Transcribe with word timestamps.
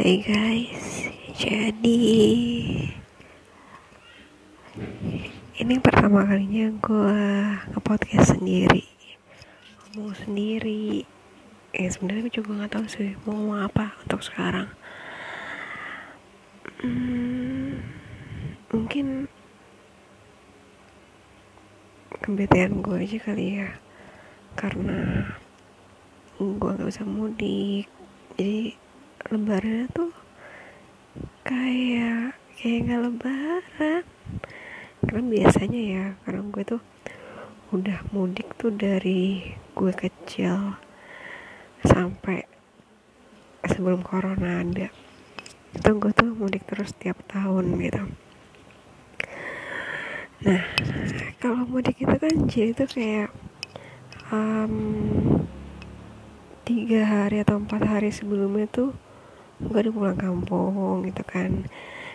Hai 0.00 0.16
guys, 0.24 1.12
jadi 1.36 2.00
ini 5.60 5.74
pertama 5.76 6.24
kalinya 6.24 6.72
gue 6.72 7.20
nge-podcast 7.68 8.32
sendiri, 8.32 8.88
ngomong 9.92 10.16
sendiri. 10.24 11.04
Ya 11.76 11.92
sebenarnya 11.92 12.32
gue 12.32 12.32
juga 12.32 12.48
nggak 12.56 12.80
tahu 12.80 12.86
sih 12.88 13.12
mau 13.28 13.36
ngomong 13.36 13.60
apa 13.60 13.92
untuk 14.00 14.24
sekarang. 14.24 14.72
Hmm, 16.80 17.84
mungkin 18.72 19.28
kebetulan 22.24 22.80
gue 22.80 22.96
aja 23.04 23.18
kali 23.20 23.46
ya, 23.60 23.68
karena 24.56 25.28
gue 26.40 26.56
nggak 26.56 26.88
bisa 26.88 27.04
mudik, 27.04 27.84
jadi 28.40 28.79
lebaran 29.28 29.84
tuh 29.92 30.08
kayak 31.44 32.40
kayak 32.56 32.78
nggak 32.88 33.02
lebaran. 33.04 34.02
Karena 35.04 35.22
biasanya 35.28 35.80
ya 35.80 36.04
karena 36.24 36.40
gue 36.48 36.64
tuh 36.64 36.82
udah 37.76 38.00
mudik 38.16 38.56
tuh 38.56 38.72
dari 38.72 39.52
gue 39.76 39.92
kecil 39.92 40.80
sampai 41.84 42.48
sebelum 43.68 44.00
corona 44.00 44.64
ada. 44.64 44.88
Itu 45.76 46.00
gue 46.00 46.12
tuh 46.16 46.32
mudik 46.32 46.64
terus 46.64 46.96
tiap 46.96 47.20
tahun 47.28 47.76
gitu. 47.76 48.02
Nah 50.48 50.64
kalau 51.36 51.68
mudik 51.68 52.00
itu 52.00 52.16
kan 52.16 52.34
jadi 52.48 52.72
tuh 52.72 52.88
kayak 52.88 53.28
um, 54.32 54.74
tiga 56.64 57.02
hari 57.04 57.44
atau 57.44 57.60
empat 57.60 57.82
hari 57.84 58.08
sebelumnya 58.14 58.64
tuh 58.70 58.94
gue 59.60 59.78
udah 59.84 59.92
pulang 59.92 60.18
kampung 60.18 61.04
gitu 61.04 61.22
kan. 61.24 61.68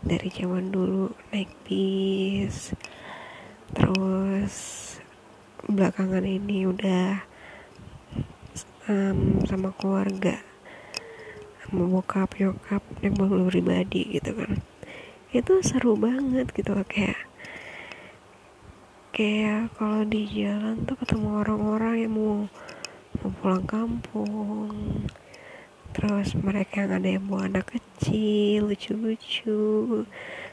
Dari 0.00 0.28
zaman 0.32 0.72
dulu 0.72 1.12
naik 1.30 1.52
bis. 1.68 2.72
Terus 3.76 4.54
belakangan 5.66 6.24
ini 6.24 6.64
udah 6.64 7.20
um, 8.88 9.42
sama 9.44 9.74
keluarga 9.76 10.38
sama 11.66 11.90
bokap 11.90 12.38
nyokap 12.38 12.82
naik 13.02 13.18
mobil 13.18 13.50
pribadi 13.50 14.16
gitu 14.16 14.32
kan. 14.38 14.62
Itu 15.34 15.60
seru 15.66 15.98
banget 15.98 16.54
gitu 16.54 16.78
kayak 16.86 17.26
kayak 19.16 19.72
kalau 19.74 20.04
di 20.04 20.28
jalan 20.28 20.84
tuh 20.86 20.94
ketemu 21.00 21.40
orang-orang 21.42 21.94
yang 22.04 22.12
mau 22.14 22.36
mau 23.24 23.30
pulang 23.40 23.64
kampung 23.64 24.70
terus 25.96 26.36
mereka 26.36 26.84
yang 26.84 26.92
ada 27.00 27.08
yang 27.08 27.24
bawa 27.24 27.48
anak 27.48 27.72
kecil 27.72 28.68
lucu-lucu. 28.68 30.04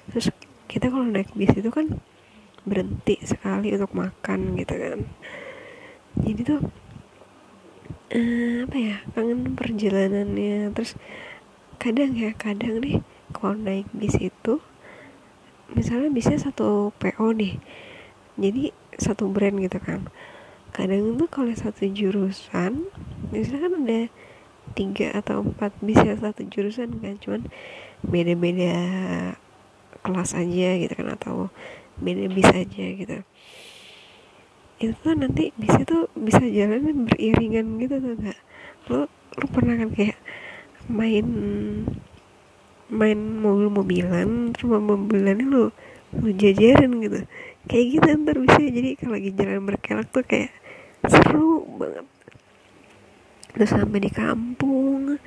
Terus 0.07 0.31
kita 0.71 0.87
kalau 0.87 1.03
naik 1.03 1.35
bis 1.35 1.51
itu 1.51 1.67
kan 1.67 1.99
berhenti 2.63 3.19
sekali 3.27 3.75
untuk 3.75 3.91
makan 3.91 4.55
gitu 4.55 4.71
kan. 4.79 4.99
Jadi 6.23 6.41
tuh 6.47 6.61
uh, 8.15 8.57
apa 8.63 8.77
ya 8.79 8.97
kangen 9.11 9.51
perjalanannya. 9.59 10.71
Terus 10.71 10.95
kadang 11.75 12.15
ya 12.15 12.31
kadang 12.39 12.79
nih 12.79 13.03
kalau 13.35 13.59
naik 13.59 13.91
bis 13.91 14.15
itu 14.23 14.63
misalnya 15.75 16.07
bisnya 16.07 16.39
satu 16.39 16.95
PO 17.03 17.35
nih. 17.35 17.59
Jadi 18.39 18.71
satu 18.95 19.27
brand 19.27 19.59
gitu 19.59 19.75
kan. 19.83 20.07
Kadang 20.71 21.19
tuh 21.19 21.27
kalau 21.27 21.51
satu 21.51 21.83
jurusan 21.91 22.87
misalnya 23.35 23.67
kan 23.67 23.75
ada 23.83 24.01
tiga 24.73 25.11
atau 25.13 25.43
empat 25.43 25.75
bisa 25.83 26.15
satu 26.17 26.47
jurusan 26.47 26.97
kan 27.03 27.19
cuman 27.19 27.51
beda-beda 28.03 28.73
kelas 30.03 30.35
aja 30.35 30.69
gitu 30.79 30.93
kan 30.95 31.07
atau 31.15 31.51
beda 32.01 32.25
bis 32.31 32.49
aja 32.49 32.85
gitu. 32.97 33.17
Itu 34.81 34.93
tuh 34.99 35.15
nanti 35.15 35.53
bisa 35.55 35.85
tuh 35.87 36.09
bisa 36.17 36.41
jalan 36.43 37.07
beriringan 37.07 37.79
gitu 37.79 37.95
tuh 38.01 38.13
enggak 38.19 38.39
lo 38.91 39.07
lo 39.39 39.45
pernah 39.47 39.79
kan 39.79 39.89
kayak 39.95 40.19
main 40.91 41.27
main 42.91 43.19
mobil-mobilan 43.39 44.51
terus 44.51 44.67
mobilan 44.67 45.39
lo 45.47 45.71
lo 46.17 46.29
jajaran 46.33 46.99
gitu. 46.99 47.23
Kayak 47.63 47.85
gitu 47.95 48.07
ntar 48.27 48.35
bisa 48.43 48.59
jadi 48.59 48.89
kalau 48.99 49.15
lagi 49.15 49.31
jalan 49.31 49.63
berkelok 49.63 50.07
tuh 50.11 50.25
kayak 50.27 50.51
seru 51.07 51.63
banget 51.79 52.07
udah 53.53 53.67
sampai 53.69 53.99
di 54.01 54.11
kampung. 54.11 55.17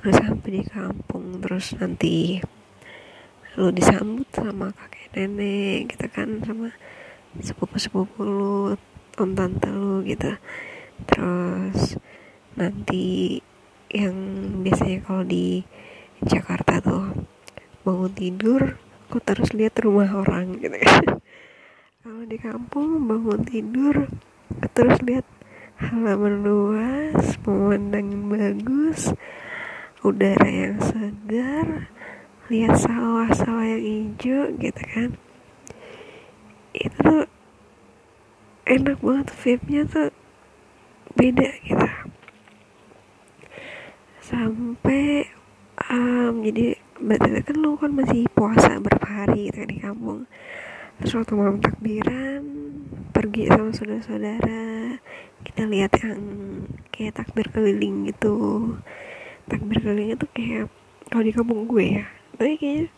Udah 0.00 0.14
sampai 0.14 0.48
di 0.60 0.62
kampung 0.64 1.40
terus 1.44 1.76
nanti 1.76 2.40
lu 3.52 3.68
disambut 3.68 4.24
sama 4.32 4.72
kakek 4.72 5.12
nenek 5.12 5.92
gitu 5.92 6.08
kan 6.08 6.40
sama 6.40 6.72
sepupu 7.36 7.76
sepupu 7.76 8.24
lu 8.24 8.56
om 9.20 9.30
tante 9.36 9.68
lu 9.68 10.00
gitu. 10.04 10.36
Terus 11.04 12.00
nanti 12.56 13.36
yang 13.92 14.16
biasanya 14.64 15.04
kalau 15.04 15.24
di 15.24 15.60
Jakarta 16.24 16.80
tuh 16.80 17.12
bangun 17.84 18.12
tidur 18.16 18.80
kok 19.12 19.20
terus 19.28 19.52
lihat 19.52 19.76
rumah 19.84 20.08
orang 20.08 20.56
gitu 20.56 20.76
kan. 20.80 21.04
Kalau 22.02 22.24
di 22.26 22.34
kampung 22.34 23.06
bangun 23.06 23.44
tidur 23.46 24.08
terus 24.72 24.98
lihat 25.04 25.26
halaman 25.82 26.46
luas 26.46 27.34
pemandangan 27.42 28.22
bagus. 28.30 29.10
Udara 30.06 30.46
yang 30.46 30.78
segar. 30.78 31.90
Lihat 32.46 32.74
sawah-sawah 32.78 33.66
yang 33.66 33.82
hijau 33.82 34.54
gitu 34.62 34.82
kan? 34.94 35.10
Itu 36.74 36.96
tuh 37.02 37.24
enak 38.66 38.98
banget 39.02 39.28
vibe-nya 39.34 39.82
tuh 39.90 40.10
beda 41.18 41.50
gitu. 41.66 41.88
Sampai 44.22 45.26
um, 45.90 46.46
jadi 46.46 46.78
berarti 47.02 47.42
kan 47.42 47.56
lu 47.58 47.74
kan 47.74 47.90
masih 47.90 48.30
puasa 48.30 48.78
berapa 48.78 49.06
hari 49.06 49.50
gitu 49.50 49.66
kan 49.66 49.68
di 49.68 49.78
kampung. 49.82 50.20
Terus 51.02 51.18
waktu 51.18 51.32
malam 51.34 51.58
takbiran 51.58 52.42
pergi 53.10 53.50
sama 53.50 53.70
saudara-saudara 53.74 54.62
kita 55.52 55.68
lihat 55.68 55.92
yang 56.00 56.20
kayak 56.88 57.12
takbir 57.12 57.44
keliling 57.52 58.08
gitu. 58.08 58.72
Takbir 59.52 59.84
keliling 59.84 60.16
itu 60.16 60.24
kayak 60.32 60.72
kalau 61.12 61.20
di 61.28 61.32
kampung 61.36 61.68
gue 61.68 62.00
ya. 62.00 62.04
Tapi 62.40 62.56
kayaknya 62.56 62.88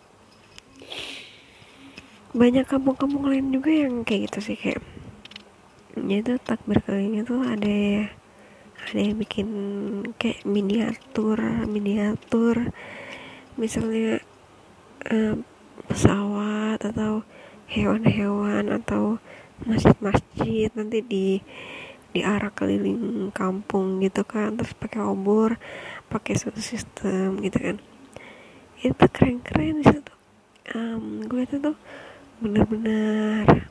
banyak 2.31 2.63
kampung-kampung 2.63 3.27
lain 3.27 3.51
juga 3.51 3.75
yang 3.75 4.07
kayak 4.07 4.31
gitu 4.31 4.39
sih 4.39 4.59
kayak 4.59 4.83
ya 5.99 6.23
itu 6.23 6.39
takbir 6.43 6.83
keliling 6.83 7.23
itu 7.23 7.35
ada 7.43 7.79
ada 8.87 9.01
yang 9.03 9.19
bikin 9.19 9.49
kayak 10.15 10.47
miniatur 10.47 11.43
miniatur. 11.67 12.71
Misalnya 13.59 14.23
eh, 15.11 15.35
pesawat 15.91 16.79
atau 16.87 17.27
hewan-hewan 17.67 18.71
atau 18.71 19.19
masjid-masjid 19.67 20.71
nanti 20.79 21.03
di 21.03 21.27
di 22.15 22.23
arah 22.23 22.55
keliling 22.55 23.35
kampung 23.35 23.99
gitu 23.99 24.23
kan 24.23 24.55
terus 24.55 24.71
pakai 24.79 25.03
obor 25.03 25.59
pakai 26.07 26.39
suatu 26.39 26.63
sistem 26.63 27.43
gitu 27.43 27.59
kan. 27.59 27.77
Itu 28.79 29.05
keren-keren 29.11 29.83
di 29.83 29.85
situ. 29.91 30.15
Um, 30.79 31.27
gue 31.27 31.43
itu 31.43 31.59
tuh 31.59 31.77
benar-benar 32.39 33.69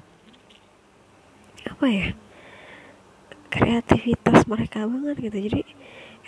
apa 1.63 1.85
ya 1.87 2.07
kreativitas 3.47 4.43
mereka 4.51 4.83
banget 4.83 5.15
gitu. 5.31 5.37
Jadi 5.47 5.61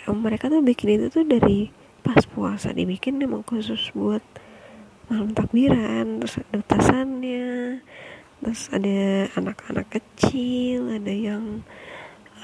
ya, 0.00 0.16
mereka 0.16 0.48
tuh 0.48 0.64
bikin 0.64 0.96
itu 0.96 1.06
tuh 1.12 1.28
dari 1.28 1.68
pas 2.00 2.22
puasa 2.24 2.70
dibikin 2.70 3.18
emang 3.18 3.42
khusus 3.42 3.90
buat 3.90 4.22
malam 5.10 5.34
takbiran 5.34 6.22
terus 6.22 6.38
ada 6.38 6.62
tasannya 6.66 7.82
terus 8.42 8.70
ada 8.70 9.26
anak-anak 9.34 9.86
kecil 9.90 10.86
ada 10.90 11.10
yang 11.10 11.66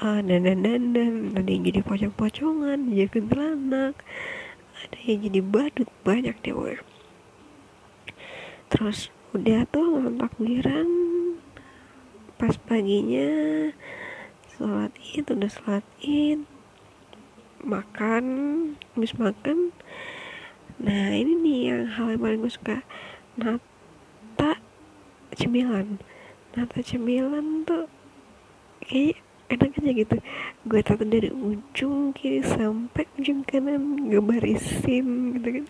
uh, 0.03 0.19
dandan 0.19 0.59
dandan 0.59 1.31
ada 1.39 1.47
yang 1.47 1.63
jadi 1.63 1.79
pocong-pocongan 1.79 2.91
jadi 2.91 3.07
kuntilanak 3.07 3.95
ada 4.83 4.97
yang 5.07 5.19
jadi 5.31 5.39
badut 5.39 5.89
banyak 6.03 6.35
deh 6.43 6.77
terus 8.67 9.07
udah 9.33 9.65
tuh 9.73 9.97
malam 9.97 10.21
takbiran. 10.21 10.89
Pas 12.37 12.53
paginya 12.53 13.73
sholat 14.53 14.93
id 15.01 15.25
udah 15.25 15.49
sholat 15.49 15.85
id. 16.05 16.45
Makan 17.65 18.25
habis 18.93 19.17
makan. 19.17 19.73
Nah 20.77 21.17
ini 21.17 21.33
nih 21.33 21.59
yang 21.65 21.83
hal 21.97 22.13
yang 22.13 22.21
paling 22.21 22.39
gue 22.45 22.53
suka. 22.53 22.85
Nata 23.33 24.61
cemilan. 25.33 25.97
Nata 26.53 26.85
cemilan 26.85 27.65
tuh 27.65 27.89
kayak 28.85 29.17
enak 29.53 29.77
aja 29.77 29.91
gitu. 29.93 30.15
Gue 30.65 30.81
tata 30.81 31.05
dari 31.05 31.29
ujung 31.29 32.11
kiri 32.11 32.41
sampai 32.41 33.05
ujung 33.21 33.45
kanan 33.45 34.09
gue 34.09 34.21
barisin 34.21 35.37
gitu 35.39 35.49
kan. 35.61 35.65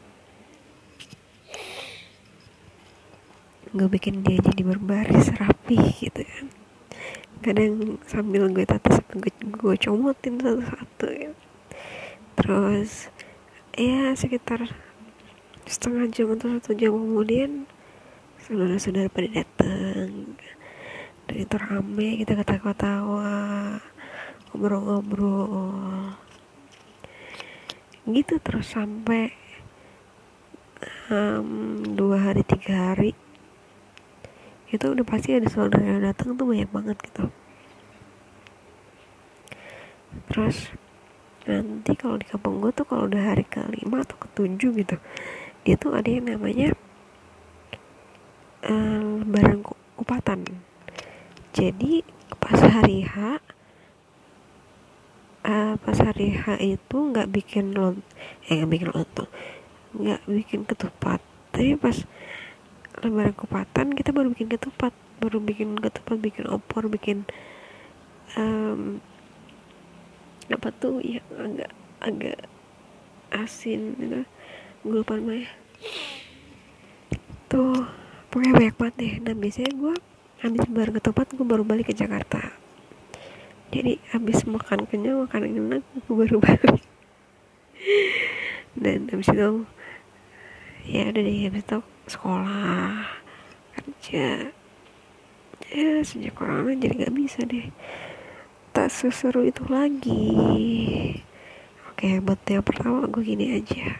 Gue 3.73 3.87
bikin 3.89 4.21
dia 4.21 4.37
jadi 4.39 4.61
berbaris 4.63 5.33
rapi 5.35 5.77
gitu 5.99 6.23
kan. 6.23 6.45
Kadang 7.43 7.99
sambil 8.07 8.47
gue 8.47 8.63
tata 8.63 9.03
sambil 9.03 9.27
gue, 9.27 9.33
gue 9.59 9.75
comotin 9.83 10.39
satu-satu 10.39 11.07
ya. 11.11 11.31
terus 12.33 13.13
ya 13.77 14.13
sekitar 14.17 14.73
setengah 15.69 16.09
jam 16.09 16.33
atau 16.33 16.57
satu 16.57 16.73
jam 16.73 16.93
kemudian 16.93 17.69
saudara-saudara 18.41 19.07
pada 19.09 19.29
datang 19.41 20.22
dan 21.33 21.49
itu 21.49 21.57
rame 21.57 22.21
kita 22.21 22.37
ketawa-tawa 22.37 23.33
ngobrol-ngobrol. 24.53 26.13
Gitu 28.05 28.37
terus 28.37 28.69
sampai 28.69 29.33
um, 31.09 31.81
dua 31.97 32.29
hari 32.29 32.45
tiga 32.45 32.93
hari 32.93 33.17
itu 34.69 34.85
udah 34.85 35.01
pasti 35.01 35.33
ada 35.33 35.49
saudara 35.49 35.81
yang 35.81 36.05
datang 36.05 36.37
tuh 36.37 36.45
banyak 36.45 36.69
banget 36.69 37.01
gitu. 37.01 37.25
Terus 40.29 40.69
nanti 41.49 41.97
kalau 41.97 42.21
di 42.21 42.29
kampung 42.29 42.61
gue 42.61 42.69
tuh 42.77 42.85
kalau 42.85 43.09
udah 43.09 43.33
hari 43.33 43.41
kelima 43.49 44.05
atau 44.05 44.21
ketujuh 44.21 44.71
gitu 44.79 44.95
dia 45.65 45.75
tuh 45.75 45.91
ada 45.91 46.07
yang 46.07 46.31
namanya 46.31 46.71
uh, 48.63 49.19
lebaran 49.19 49.59
kupatan 49.99 50.47
jadi 51.53 52.01
pas 52.41 52.57
hari 52.57 53.05
H 53.05 53.37
uh, 55.45 55.77
pas 55.77 55.97
hari 56.01 56.33
H 56.33 56.57
itu 56.59 56.97
nggak 56.97 57.29
bikin 57.29 57.77
lont 57.77 58.01
eh 58.49 58.57
nggak 58.57 58.71
bikin 58.73 58.89
lontong 58.89 59.29
nggak 59.93 60.21
bikin 60.25 60.65
ketupat. 60.65 61.21
Tapi 61.53 61.77
pas 61.77 61.93
lebaran 63.05 63.37
kupatan 63.37 63.93
kita 63.93 64.09
baru 64.09 64.33
bikin 64.33 64.49
ketupat 64.49 64.93
baru 65.21 65.37
bikin 65.37 65.77
ketupat 65.77 66.17
bikin 66.19 66.45
opor 66.49 66.89
bikin 66.89 67.29
um, 68.35 68.99
apa 70.49 70.73
tuh 70.73 70.99
yang 70.99 71.23
agak 71.37 71.71
agak 72.01 72.39
asin 73.29 73.93
gitu. 74.01 74.25
Gue 74.83 75.05
lupa 75.05 75.15
namanya 75.15 75.47
tuh 77.47 77.85
pokoknya 78.33 78.53
banyak 78.57 78.75
banget 78.81 78.95
deh. 78.97 79.13
Nah 79.21 79.35
biasanya 79.37 79.71
gue 79.77 79.95
habis 80.43 80.59
lebaran 80.67 80.99
ketupat 80.99 81.31
gue 81.31 81.47
baru 81.47 81.63
balik 81.63 81.89
ke 81.89 81.95
Jakarta. 81.95 82.51
Jadi 83.71 83.97
habis 84.11 84.43
makan 84.43 84.85
kenyang 84.85 85.23
makan 85.23 85.47
enak 85.47 85.83
aku 85.95 86.19
baru 86.19 86.37
balik. 86.45 86.83
Dan 88.75 89.07
habis 89.07 89.31
itu 89.31 89.63
ya 90.83 91.07
udah 91.07 91.21
deh 91.23 91.39
habis 91.47 91.63
itu 91.63 91.79
sekolah 92.11 93.07
kerja. 93.79 94.51
Ya 95.73 96.03
sejak 96.03 96.35
corona 96.35 96.75
jadi 96.75 97.07
gak 97.07 97.15
bisa 97.15 97.39
deh. 97.47 97.71
Tak 98.75 98.91
seseru 98.91 99.47
itu 99.47 99.63
lagi. 99.71 101.23
Oke 101.87 102.19
buat 102.19 102.43
yang 102.51 102.67
pertama 102.67 103.07
gue 103.07 103.23
gini 103.23 103.55
aja. 103.55 103.95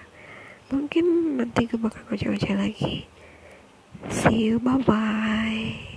Mungkin 0.75 1.39
nanti 1.39 1.71
gue 1.71 1.79
bakal 1.79 2.03
ngoceh-ngoceh 2.11 2.53
lagi. 2.59 3.07
See 4.11 4.51
you 4.51 4.59
bye 4.59 4.75
bye 4.83 5.92